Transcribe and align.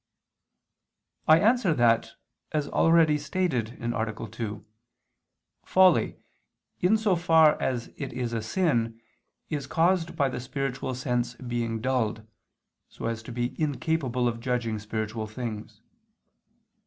I 1.27 1.37
answer 1.39 1.75
that, 1.75 2.13
As 2.53 2.67
already 2.67 3.19
stated 3.19 3.77
(A. 3.79 4.27
2), 4.31 4.65
folly, 5.63 6.17
in 6.79 6.97
so 6.97 7.15
far 7.15 7.61
as 7.61 7.89
it 7.97 8.11
is 8.11 8.33
a 8.33 8.41
sin, 8.41 8.99
is 9.51 9.67
caused 9.67 10.15
by 10.15 10.27
the 10.27 10.39
spiritual 10.39 10.95
sense 10.95 11.35
being 11.35 11.81
dulled, 11.81 12.25
so 12.89 13.05
as 13.05 13.21
to 13.21 13.31
be 13.31 13.53
incapable 13.61 14.27
of 14.27 14.39
judging 14.39 14.79
spiritual 14.79 15.27
things. 15.27 15.81